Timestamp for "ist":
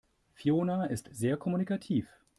0.87-1.09